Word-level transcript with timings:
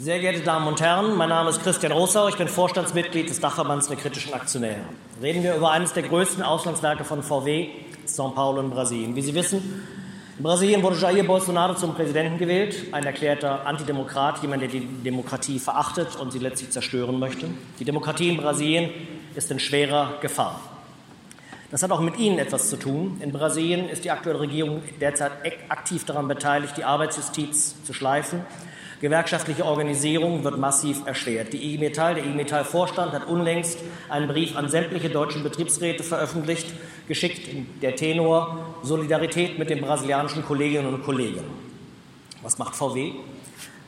Sehr 0.00 0.20
geehrte 0.20 0.42
Damen 0.42 0.68
und 0.68 0.80
Herren, 0.80 1.16
mein 1.16 1.28
Name 1.28 1.50
ist 1.50 1.60
Christian 1.60 1.90
Rossau, 1.90 2.28
ich 2.28 2.36
bin 2.36 2.46
Vorstandsmitglied 2.46 3.28
des 3.28 3.40
Dachverbands 3.40 3.88
der 3.88 3.96
kritischen 3.96 4.32
Aktionäre. 4.32 4.78
Reden 5.20 5.42
wir 5.42 5.56
über 5.56 5.72
eines 5.72 5.92
der 5.92 6.04
größten 6.04 6.40
Auslandswerke 6.40 7.02
von 7.02 7.24
VW, 7.24 7.70
São 8.06 8.32
Paulo 8.32 8.60
in 8.60 8.70
Brasilien. 8.70 9.16
Wie 9.16 9.22
Sie 9.22 9.34
wissen, 9.34 9.82
in 10.36 10.44
Brasilien 10.44 10.84
wurde 10.84 10.94
Jair 10.98 11.24
Bolsonaro 11.24 11.74
zum 11.74 11.96
Präsidenten 11.96 12.38
gewählt, 12.38 12.76
ein 12.92 13.02
erklärter 13.06 13.66
Antidemokrat, 13.66 14.40
jemand, 14.40 14.62
der 14.62 14.68
die 14.68 14.86
Demokratie 14.86 15.58
verachtet 15.58 16.14
und 16.14 16.30
sie 16.30 16.38
letztlich 16.38 16.70
zerstören 16.70 17.18
möchte. 17.18 17.48
Die 17.80 17.84
Demokratie 17.84 18.28
in 18.28 18.36
Brasilien 18.36 18.90
ist 19.34 19.50
in 19.50 19.58
schwerer 19.58 20.12
Gefahr. 20.20 20.60
Das 21.72 21.82
hat 21.82 21.90
auch 21.90 22.00
mit 22.00 22.16
Ihnen 22.18 22.38
etwas 22.38 22.70
zu 22.70 22.76
tun. 22.76 23.20
In 23.20 23.32
Brasilien 23.32 23.88
ist 23.88 24.04
die 24.04 24.12
aktuelle 24.12 24.38
Regierung 24.38 24.80
derzeit 25.00 25.32
aktiv 25.68 26.04
daran 26.04 26.28
beteiligt, 26.28 26.76
die 26.76 26.84
Arbeitsjustiz 26.84 27.82
zu 27.82 27.92
schleifen. 27.92 28.44
Gewerkschaftliche 29.00 29.64
Organisierung 29.64 30.42
wird 30.42 30.58
massiv 30.58 31.06
erschwert. 31.06 31.52
Die 31.52 31.74
IG 31.74 31.78
Metall, 31.78 32.16
der 32.16 32.24
IG 32.24 32.34
Metall 32.34 32.64
Vorstand 32.64 33.12
hat 33.12 33.28
unlängst 33.28 33.78
einen 34.08 34.26
Brief 34.26 34.56
an 34.56 34.68
sämtliche 34.68 35.08
deutschen 35.08 35.44
Betriebsräte 35.44 36.02
veröffentlicht, 36.02 36.66
geschickt 37.06 37.48
der 37.80 37.94
Tenor 37.94 38.74
Solidarität 38.82 39.58
mit 39.58 39.70
den 39.70 39.80
brasilianischen 39.80 40.44
Kolleginnen 40.44 40.92
und 40.92 41.04
Kollegen. 41.04 41.44
Was 42.42 42.58
macht 42.58 42.74
VW? 42.74 43.12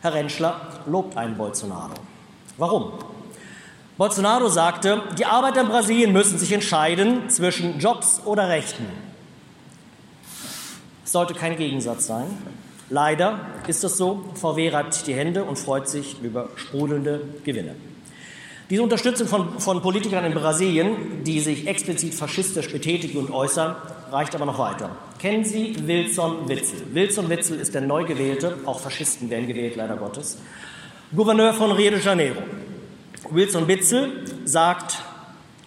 Herr 0.02 0.14
Rentschler 0.14 0.60
lobt 0.86 1.16
einen 1.16 1.36
Bolsonaro. 1.36 1.94
Warum? 2.56 2.92
Bolsonaro 3.98 4.48
sagte, 4.48 5.02
die 5.18 5.26
Arbeiter 5.26 5.60
in 5.60 5.68
Brasilien 5.68 6.12
müssen 6.12 6.38
sich 6.38 6.52
entscheiden 6.52 7.28
zwischen 7.28 7.80
Jobs 7.80 8.22
oder 8.24 8.48
Rechten. 8.48 8.86
Es 11.04 11.12
sollte 11.12 11.34
kein 11.34 11.56
Gegensatz 11.56 12.06
sein. 12.06 12.26
Leider 12.90 13.38
ist 13.68 13.84
es 13.84 13.96
so, 13.96 14.24
VW 14.34 14.68
reibt 14.70 15.06
die 15.06 15.14
Hände 15.14 15.44
und 15.44 15.58
freut 15.58 15.88
sich 15.88 16.16
über 16.22 16.48
sprudelnde 16.56 17.20
Gewinne. 17.44 17.76
Diese 18.68 18.82
Unterstützung 18.82 19.26
von, 19.26 19.60
von, 19.60 19.80
Politikern 19.80 20.24
in 20.24 20.34
Brasilien, 20.34 21.24
die 21.24 21.40
sich 21.40 21.66
explizit 21.66 22.14
faschistisch 22.14 22.70
betätigen 22.70 23.18
und 23.18 23.30
äußern, 23.30 23.76
reicht 24.10 24.34
aber 24.34 24.46
noch 24.46 24.58
weiter. 24.58 24.90
Kennen 25.18 25.44
Sie 25.44 25.74
Wilson 25.86 26.48
Witzel? 26.48 26.82
Wilson 26.92 27.28
Witzel 27.28 27.58
ist 27.58 27.74
der 27.74 27.80
neu 27.80 28.04
gewählte, 28.04 28.56
auch 28.66 28.80
Faschisten 28.80 29.30
werden 29.30 29.46
gewählt, 29.46 29.74
leider 29.76 29.96
Gottes, 29.96 30.38
Gouverneur 31.14 31.52
von 31.52 31.72
Rio 31.72 31.90
de 31.90 32.00
Janeiro. 32.00 32.42
Wilson 33.30 33.66
Witzel 33.68 34.24
sagt, 34.44 34.98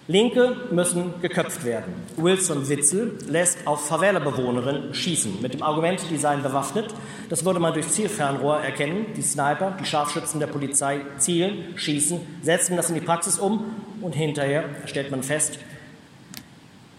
Linke 0.07 0.57
müssen 0.69 1.13
geköpft 1.21 1.63
werden. 1.63 1.93
Wilson 2.17 2.67
Witzel 2.67 3.17
lässt 3.25 3.65
auf 3.65 3.87
Favela-Bewohnerinnen 3.87 4.93
schießen, 4.93 5.41
mit 5.41 5.53
dem 5.53 5.63
Argument, 5.63 6.01
die 6.09 6.17
seien 6.17 6.43
bewaffnet. 6.43 6.93
Das 7.29 7.45
würde 7.45 7.61
man 7.61 7.73
durch 7.73 7.87
Zielfernrohr 7.87 8.59
erkennen. 8.59 9.05
Die 9.15 9.21
Sniper, 9.21 9.77
die 9.79 9.85
Scharfschützen 9.85 10.41
der 10.41 10.47
Polizei 10.47 11.01
zielen, 11.19 11.77
schießen, 11.77 12.19
setzen 12.41 12.75
das 12.75 12.89
in 12.89 12.95
die 12.95 13.01
Praxis 13.01 13.39
um 13.39 13.63
und 14.01 14.13
hinterher 14.13 14.65
stellt 14.87 15.09
man 15.09 15.23
fest, 15.23 15.57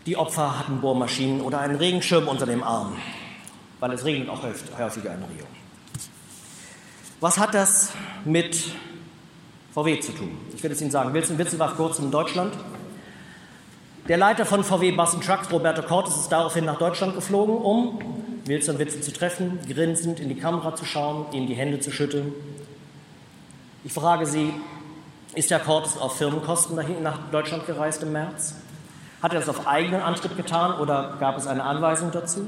die 0.07 0.17
Opfer 0.17 0.59
hatten 0.59 0.81
Bohrmaschinen 0.81 1.43
oder 1.43 1.61
einen 1.61 1.77
Regenschirm 1.77 2.27
unter 2.27 2.47
dem 2.47 2.63
Arm, 2.63 2.97
weil 3.81 3.93
es 3.93 4.05
regnet 4.07 4.31
auch 4.31 4.43
häufiger 4.43 5.15
in 5.15 5.25
Rio. 5.25 5.47
Was 7.21 7.39
hat 7.39 7.53
das 7.53 7.93
mit 8.25 8.57
VW 9.75 10.01
zu 10.01 10.13
tun? 10.13 10.39
Ich 10.55 10.63
will 10.63 10.73
es 10.73 10.81
Ihnen 10.81 10.91
sagen. 10.91 11.13
Wilson 11.13 11.37
Witzel 11.37 11.59
war 11.59 11.69
vor 11.69 11.89
kurzem 11.89 12.07
in 12.07 12.11
Deutschland 12.11 12.53
der 14.09 14.19
Leiter 14.19 14.45
von 14.45 14.63
VW 14.63 14.93
Bus 14.93 15.19
Trucks, 15.21 15.51
Roberto 15.51 15.83
Cortes, 15.83 16.17
ist 16.17 16.29
daraufhin 16.29 16.65
nach 16.65 16.79
Deutschland 16.79 17.15
geflogen, 17.15 17.57
um 17.57 17.99
Wilson 18.45 18.79
Witzel 18.79 19.01
zu 19.01 19.13
treffen, 19.13 19.59
grinsend 19.67 20.21
in 20.21 20.29
die 20.29 20.35
Kamera 20.35 20.75
zu 20.75 20.85
schauen, 20.85 21.27
ihm 21.33 21.47
die 21.47 21.55
Hände 21.55 21.81
zu 21.81 21.91
schütteln. 21.91 22.33
Ich 23.83 23.93
frage 23.93 24.27
Sie, 24.27 24.53
ist 25.35 25.51
Herr 25.51 25.61
Cortes 25.61 25.97
auf 25.99 26.19
Firmenkosten 26.19 26.77
nach 27.03 27.19
Deutschland 27.33 27.67
gereist 27.67 28.03
im 28.03 28.13
März? 28.13 28.57
Hat 29.23 29.33
er 29.33 29.41
das 29.41 29.49
auf 29.49 29.67
eigenen 29.67 30.03
Antritt 30.03 30.37
getan 30.37 30.79
oder 30.79 31.17
gab 31.19 31.39
es 31.39 31.47
eine 31.47 31.65
Anweisung 31.65 32.11
dazu? 32.11 32.47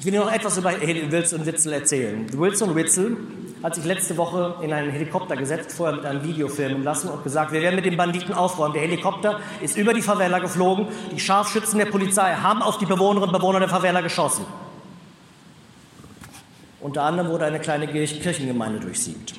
Ich 0.00 0.06
will 0.06 0.14
Ihnen 0.14 0.24
noch 0.24 0.32
etwas 0.32 0.56
über 0.56 0.72
Wilson 0.80 1.44
Witzel 1.44 1.74
erzählen. 1.74 2.26
Wilson 2.32 2.74
Witzel 2.74 3.18
hat 3.62 3.74
sich 3.74 3.84
letzte 3.84 4.16
Woche 4.16 4.54
in 4.62 4.72
einen 4.72 4.90
Helikopter 4.90 5.36
gesetzt, 5.36 5.72
vorher 5.72 5.94
mit 5.94 6.06
einem 6.06 6.24
Video 6.24 6.48
filmen 6.48 6.82
lassen 6.82 7.10
und 7.10 7.22
gesagt, 7.22 7.52
wir 7.52 7.60
werden 7.60 7.76
mit 7.76 7.84
den 7.84 7.98
Banditen 7.98 8.32
aufräumen. 8.32 8.72
Der 8.72 8.80
Helikopter 8.80 9.40
ist 9.60 9.76
über 9.76 9.92
die 9.92 10.00
Favela 10.00 10.38
geflogen. 10.38 10.86
Die 11.14 11.20
Scharfschützen 11.20 11.78
der 11.78 11.84
Polizei 11.84 12.32
haben 12.32 12.62
auf 12.62 12.78
die 12.78 12.86
Bewohnerinnen 12.86 13.24
und 13.24 13.38
Bewohner 13.38 13.60
der 13.60 13.68
Favela 13.68 14.00
geschossen. 14.00 14.46
Unter 16.80 17.02
anderem 17.02 17.28
wurde 17.28 17.44
eine 17.44 17.60
kleine 17.60 17.86
Kirchengemeinde 17.86 18.80
durchsiebt. 18.80 19.34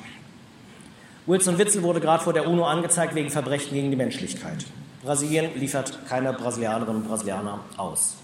Wilson 1.26 1.58
Witzel 1.58 1.82
wurde 1.82 2.00
gerade 2.00 2.22
vor 2.22 2.34
der 2.34 2.46
UNO 2.46 2.66
angezeigt 2.66 3.16
wegen 3.16 3.30
Verbrechen 3.30 3.74
gegen 3.74 3.90
die 3.90 3.96
Menschlichkeit. 3.96 4.64
Brasilien 5.02 5.58
liefert 5.58 6.06
keine 6.08 6.32
Brasilianerinnen 6.32 7.02
und 7.02 7.08
Brasilianer 7.08 7.58
aus. 7.76 8.21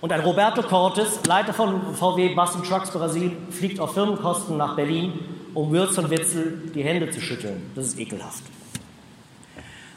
Und 0.00 0.12
ein 0.12 0.20
Roberto 0.20 0.62
Cortes, 0.62 1.20
Leiter 1.26 1.52
von 1.52 1.94
VW 1.94 2.34
Bus 2.34 2.52
Trucks 2.68 2.90
Brasil, 2.90 3.36
fliegt 3.50 3.80
auf 3.80 3.94
Firmenkosten 3.94 4.56
nach 4.56 4.76
Berlin, 4.76 5.12
um 5.54 5.72
Wilson 5.72 6.08
Witzel 6.08 6.70
die 6.72 6.84
Hände 6.84 7.10
zu 7.10 7.20
schütteln. 7.20 7.70
Das 7.74 7.86
ist 7.86 7.98
ekelhaft. 7.98 8.44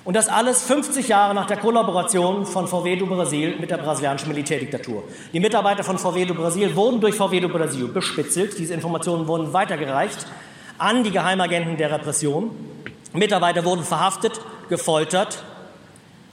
Und 0.03 0.15
das 0.15 0.27
alles 0.27 0.63
50 0.63 1.07
Jahre 1.07 1.35
nach 1.35 1.45
der 1.45 1.57
Kollaboration 1.57 2.47
von 2.47 2.67
VW 2.67 2.95
do 2.95 3.05
Brasil 3.05 3.55
mit 3.59 3.69
der 3.69 3.77
brasilianischen 3.77 4.29
Militärdiktatur. 4.29 5.03
Die 5.31 5.39
Mitarbeiter 5.39 5.83
von 5.83 5.99
VW 5.99 6.25
do 6.25 6.33
Brasil 6.33 6.75
wurden 6.75 6.99
durch 6.99 7.13
VW 7.13 7.39
do 7.39 7.49
Brasil 7.49 7.87
bespitzelt. 7.87 8.57
Diese 8.57 8.73
Informationen 8.73 9.27
wurden 9.27 9.53
weitergereicht 9.53 10.25
an 10.79 11.03
die 11.03 11.11
Geheimagenten 11.11 11.77
der 11.77 11.91
Repression. 11.91 12.49
Mitarbeiter 13.13 13.63
wurden 13.63 13.83
verhaftet, 13.83 14.41
gefoltert 14.69 15.43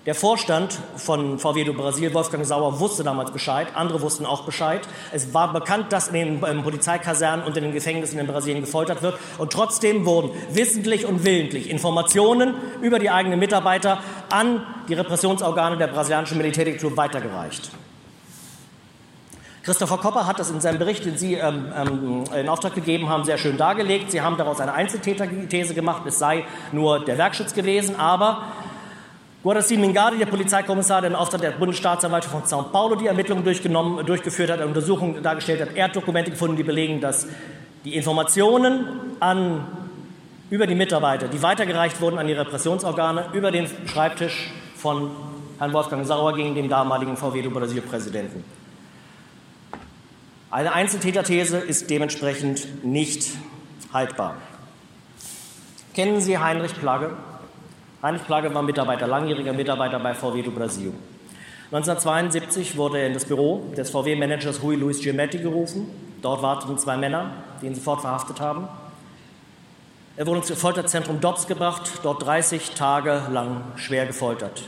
der 0.06 0.14
Vorstand 0.14 0.78
von 0.96 1.38
VW 1.38 1.64
do 1.64 1.74
Brasil, 1.74 2.14
Wolfgang 2.14 2.46
Sauer, 2.46 2.80
wusste 2.80 3.04
damals 3.04 3.30
Bescheid, 3.30 3.68
andere 3.74 4.00
wussten 4.00 4.24
auch 4.24 4.44
Bescheid. 4.44 4.80
Es 5.12 5.34
war 5.34 5.52
bekannt, 5.52 5.92
dass 5.92 6.08
in 6.08 6.14
den 6.14 6.44
ähm, 6.46 6.62
Polizeikasernen 6.62 7.44
und 7.44 7.56
in 7.56 7.64
den 7.64 7.72
Gefängnissen 7.72 8.18
in 8.18 8.26
Brasilien 8.26 8.62
gefoltert 8.62 9.02
wird. 9.02 9.18
Und 9.38 9.52
trotzdem 9.52 10.06
wurden 10.06 10.30
wissentlich 10.50 11.04
und 11.04 11.24
willentlich 11.24 11.68
Informationen 11.68 12.54
über 12.80 12.98
die 12.98 13.10
eigenen 13.10 13.38
Mitarbeiter 13.38 13.98
an 14.30 14.64
die 14.88 14.94
Repressionsorgane 14.94 15.76
der 15.76 15.88
brasilianischen 15.88 16.38
Militärdiktatur 16.38 16.96
weitergereicht. 16.96 17.70
Christopher 19.68 19.98
Kopper 19.98 20.26
hat 20.26 20.38
das 20.38 20.50
in 20.50 20.62
seinem 20.62 20.78
Bericht, 20.78 21.04
den 21.04 21.18
Sie 21.18 21.34
ähm, 21.34 21.70
ähm, 21.76 22.24
in 22.34 22.48
Auftrag 22.48 22.74
gegeben 22.74 23.10
haben, 23.10 23.24
sehr 23.24 23.36
schön 23.36 23.58
dargelegt. 23.58 24.10
Sie 24.10 24.22
haben 24.22 24.38
daraus 24.38 24.60
eine 24.60 24.72
Einzeltäterthese 24.72 25.74
gemacht, 25.74 26.04
es 26.06 26.18
sei 26.18 26.46
nur 26.72 27.04
der 27.04 27.18
Werkschutz 27.18 27.52
gewesen, 27.52 27.96
aber 27.96 28.44
Guaraci 29.48 29.78
Mingari, 29.78 30.18
der 30.18 30.26
Polizeikommissar, 30.26 31.00
der 31.00 31.08
in 31.08 31.16
Auftrag 31.16 31.40
der 31.40 31.52
Bundesstaatsanwaltschaft 31.52 32.34
von 32.34 32.42
São 32.42 32.70
Paulo 32.70 32.96
die 32.96 33.06
Ermittlungen 33.06 33.44
durchgenommen, 33.44 34.04
durchgeführt 34.04 34.50
hat, 34.50 34.58
eine 34.58 34.66
Untersuchung 34.66 35.22
dargestellt 35.22 35.62
hat. 35.62 35.74
Er 35.74 35.84
hat 35.84 35.96
Dokumente 35.96 36.30
gefunden, 36.30 36.58
die 36.58 36.64
belegen, 36.64 37.00
dass 37.00 37.26
die 37.82 37.96
Informationen 37.96 39.16
an, 39.20 39.66
über 40.50 40.66
die 40.66 40.74
Mitarbeiter, 40.74 41.28
die 41.28 41.42
weitergereicht 41.42 41.98
wurden 42.02 42.18
an 42.18 42.26
die 42.26 42.34
Repressionsorgane, 42.34 43.30
über 43.32 43.50
den 43.50 43.66
Schreibtisch 43.86 44.50
von 44.76 45.12
Herrn 45.56 45.72
Wolfgang 45.72 46.06
Sauer 46.06 46.34
gegen 46.34 46.54
den 46.54 46.68
damaligen 46.68 47.16
VW 47.16 47.40
do 47.40 47.48
Brasil-Präsidenten. 47.48 48.44
Eine 50.50 50.74
Einzeltäterthese 50.74 51.56
ist 51.56 51.88
dementsprechend 51.88 52.84
nicht 52.84 53.30
haltbar. 53.94 54.36
Kennen 55.94 56.20
Sie 56.20 56.36
Heinrich 56.36 56.78
Plagge? 56.78 57.16
Heinrich 58.00 58.24
Plage 58.24 58.54
war 58.54 58.62
Mitarbeiter, 58.62 59.08
langjähriger 59.08 59.52
Mitarbeiter 59.52 59.98
bei 59.98 60.14
VW 60.14 60.42
do 60.42 60.52
Brasil. 60.52 60.92
1972 61.72 62.76
wurde 62.76 62.98
er 62.98 63.08
in 63.08 63.14
das 63.14 63.24
Büro 63.24 63.64
des 63.76 63.90
VW-Managers 63.90 64.62
Rui 64.62 64.76
Luis 64.76 65.00
Giametti 65.00 65.38
gerufen. 65.38 65.88
Dort 66.22 66.40
warteten 66.40 66.78
zwei 66.78 66.96
Männer, 66.96 67.32
die 67.60 67.66
ihn 67.66 67.74
sofort 67.74 68.02
verhaftet 68.02 68.40
haben. 68.40 68.68
Er 70.16 70.26
wurde 70.26 70.40
ins 70.40 70.52
Folterzentrum 70.52 71.20
Dobbs 71.20 71.48
gebracht, 71.48 71.90
dort 72.04 72.24
30 72.24 72.70
Tage 72.70 73.22
lang 73.32 73.62
schwer 73.76 74.06
gefoltert. 74.06 74.62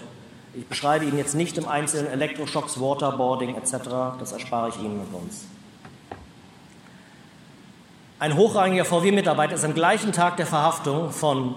Ich 0.53 0.67
beschreibe 0.67 1.05
Ihnen 1.05 1.17
jetzt 1.17 1.35
nicht 1.37 1.57
im 1.57 1.69
Einzelnen 1.69 2.11
Elektroschocks, 2.11 2.81
Waterboarding 2.81 3.57
etc., 3.57 3.79
das 4.19 4.33
erspare 4.33 4.71
ich 4.71 4.79
Ihnen 4.79 4.99
mit 4.99 5.15
uns. 5.15 5.45
Ein 8.19 8.37
hochrangiger 8.37 8.85
VW-Mitarbeiter 8.85 9.55
ist 9.55 9.65
am 9.65 9.75
gleichen 9.75 10.13
Tag 10.13 10.37
der 10.37 10.47
Verhaftung 10.47 11.11
von 11.13 11.55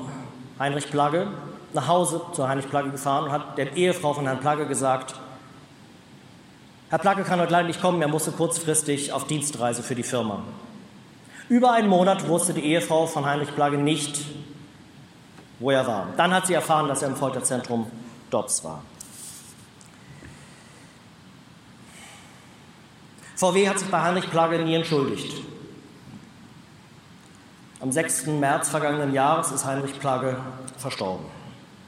Heinrich 0.59 0.89
Plagge 0.89 1.27
nach 1.73 1.87
Hause 1.87 2.21
zu 2.33 2.47
Heinrich 2.47 2.69
Plagge 2.69 2.91
gefahren 2.91 3.25
und 3.25 3.31
hat 3.31 3.57
der 3.57 3.75
Ehefrau 3.75 4.13
von 4.13 4.25
Herrn 4.25 4.39
Plagge 4.39 4.67
gesagt, 4.67 5.15
Herr 6.89 6.99
Plagge 6.99 7.23
kann 7.23 7.39
heute 7.39 7.51
leider 7.51 7.67
nicht 7.67 7.81
kommen, 7.81 8.01
er 8.01 8.07
musste 8.07 8.31
kurzfristig 8.31 9.11
auf 9.11 9.25
Dienstreise 9.25 9.81
für 9.81 9.95
die 9.95 10.03
Firma. 10.03 10.43
Über 11.49 11.71
einen 11.71 11.89
Monat 11.89 12.27
wusste 12.27 12.53
die 12.53 12.63
Ehefrau 12.63 13.07
von 13.07 13.25
Heinrich 13.25 13.53
Plagge 13.55 13.77
nicht, 13.77 14.19
wo 15.59 15.71
er 15.71 15.85
war. 15.87 16.09
Dann 16.17 16.33
hat 16.33 16.47
sie 16.47 16.53
erfahren, 16.53 16.87
dass 16.87 17.01
er 17.01 17.09
im 17.09 17.15
Folterzentrum 17.15 17.87
Dobbs 18.29 18.63
war. 18.63 18.83
VW 23.35 23.67
hat 23.67 23.79
sich 23.79 23.89
bei 23.89 24.01
Heinrich 24.01 24.29
Plagge 24.29 24.59
nie 24.59 24.75
entschuldigt. 24.75 25.43
Am 27.79 27.91
6. 27.91 28.27
März 28.27 28.69
vergangenen 28.69 29.13
Jahres 29.13 29.51
ist 29.51 29.65
Heinrich 29.65 29.99
Plagge 29.99 30.37
verstorben. 30.77 31.25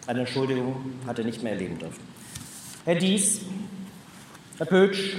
Eine 0.08 0.22
Entschuldigung 0.22 0.76
hat 1.08 1.18
er 1.18 1.26
nicht 1.26 1.42
mehr 1.42 1.54
erleben 1.54 1.80
dürfen. 1.80 2.02
Herr 2.86 2.96
Dies, 2.96 3.42
Herr 4.58 4.68
Pötsch, 4.68 5.16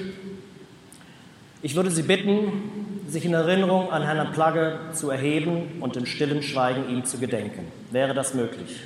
ich 1.60 1.74
würde 1.74 1.90
Sie 1.90 2.02
bitten, 2.02 3.04
sich 3.08 3.24
in 3.24 3.34
Erinnerung 3.34 3.90
an 3.90 4.02
Herrn 4.02 4.32
Plagge 4.32 4.78
zu 4.92 5.10
erheben 5.10 5.80
und 5.80 5.96
in 5.96 6.06
stillem 6.06 6.42
Schweigen 6.42 6.88
ihm 6.88 7.04
zu 7.04 7.18
gedenken. 7.18 7.66
Wäre 7.90 8.14
das 8.14 8.34
möglich? 8.34 8.80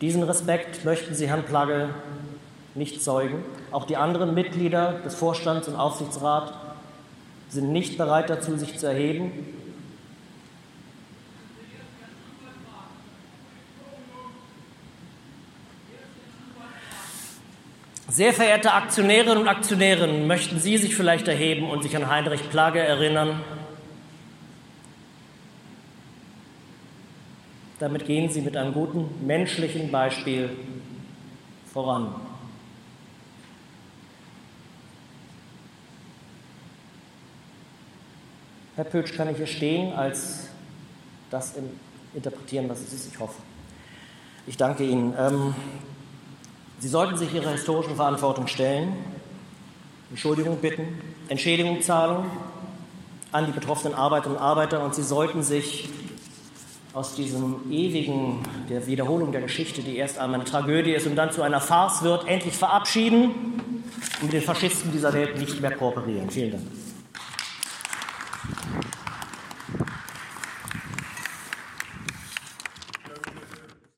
Diesen 0.00 0.22
Respekt 0.22 0.84
möchten 0.84 1.16
Sie 1.16 1.26
Herrn 1.26 1.42
Plagge 1.42 1.88
nicht 2.76 3.02
zeugen. 3.02 3.42
Auch 3.72 3.84
die 3.84 3.96
anderen 3.96 4.32
Mitglieder 4.34 5.00
des 5.04 5.16
Vorstands 5.16 5.66
und 5.66 5.74
Aufsichtsrats 5.74 6.52
sind 7.48 7.72
nicht 7.72 7.98
bereit 7.98 8.30
dazu, 8.30 8.56
sich 8.56 8.78
zu 8.78 8.86
erheben. 8.86 9.32
Sehr 18.18 18.32
verehrte 18.32 18.72
Aktionärinnen 18.72 19.38
und 19.38 19.46
Aktionäre, 19.46 20.08
möchten 20.08 20.58
Sie 20.58 20.76
sich 20.76 20.96
vielleicht 20.96 21.28
erheben 21.28 21.70
und 21.70 21.84
sich 21.84 21.94
an 21.94 22.10
Heinrich 22.10 22.50
Plagge 22.50 22.80
erinnern? 22.80 23.40
Damit 27.78 28.06
gehen 28.06 28.28
Sie 28.28 28.40
mit 28.40 28.56
einem 28.56 28.74
guten 28.74 29.24
menschlichen 29.24 29.92
Beispiel 29.92 30.50
voran. 31.72 32.12
Herr 38.74 38.82
Pötsch, 38.82 39.14
kann 39.14 39.30
ich 39.30 39.36
hier 39.36 39.46
stehen, 39.46 39.92
als 39.92 40.48
das 41.30 41.54
interpretieren, 42.12 42.68
was 42.68 42.80
es 42.80 42.92
ist? 42.92 43.14
Ich 43.14 43.20
hoffe. 43.20 43.40
Ich 44.48 44.56
danke 44.56 44.82
Ihnen. 44.82 45.14
Ähm, 45.16 45.54
Sie 46.80 46.88
sollten 46.88 47.16
sich 47.16 47.34
Ihrer 47.34 47.50
historischen 47.50 47.96
Verantwortung 47.96 48.46
stellen, 48.46 48.92
Entschuldigung 50.10 50.58
bitten, 50.58 50.98
Entschädigung 51.28 51.82
zahlen 51.82 52.26
an 53.32 53.46
die 53.46 53.52
betroffenen 53.52 53.94
Arbeiterinnen 53.94 54.38
und 54.38 54.42
Arbeiter 54.42 54.84
und 54.84 54.94
Sie 54.94 55.02
sollten 55.02 55.42
sich 55.42 55.88
aus 56.94 57.14
diesem 57.14 57.70
ewigen, 57.70 58.42
der 58.70 58.86
Wiederholung 58.86 59.32
der 59.32 59.42
Geschichte, 59.42 59.82
die 59.82 59.96
erst 59.96 60.18
einmal 60.18 60.40
eine 60.40 60.48
Tragödie 60.48 60.92
ist 60.92 61.06
und 61.06 61.16
dann 61.16 61.30
zu 61.30 61.42
einer 61.42 61.60
Farce 61.60 62.02
wird, 62.02 62.26
endlich 62.26 62.54
verabschieden 62.54 63.30
und 64.20 64.22
mit 64.22 64.32
den 64.32 64.42
Faschisten 64.42 64.90
dieser 64.92 65.12
Welt 65.12 65.38
nicht 65.38 65.60
mehr 65.60 65.72
kooperieren. 65.72 66.30
Vielen 66.30 66.52
Dank. 66.52 66.62